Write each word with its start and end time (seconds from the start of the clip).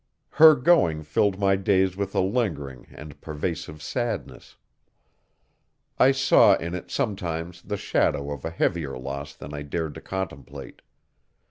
Her 0.31 0.55
going 0.55 1.03
filled 1.03 1.37
my 1.37 1.55
days 1.55 1.95
with 1.95 2.15
a 2.15 2.21
lingering 2.21 2.87
and 2.89 3.21
pervasive 3.21 3.83
sadness. 3.83 4.57
I 5.99 6.11
saw 6.11 6.55
in 6.55 6.73
it 6.73 6.89
sometimes 6.89 7.61
the 7.61 7.77
shadow 7.77 8.31
of 8.31 8.43
a 8.43 8.49
heavier 8.49 8.97
loss 8.97 9.35
than 9.35 9.53
I 9.53 9.61
dared 9.61 9.93
to 9.93 10.01
contemplate. 10.01 10.81